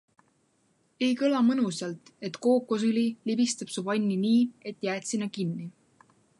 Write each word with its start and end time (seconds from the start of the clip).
Ei 1.07 1.09
kõla 1.19 1.41
mõnusalt, 1.49 2.09
et 2.29 2.39
kookosõli 2.47 3.05
libistab 3.31 3.75
su 3.75 3.87
vanni 3.91 4.19
nii, 4.25 4.43
et 4.73 4.89
jääd 4.89 5.09
sinna 5.13 5.33
kinni... 5.39 5.71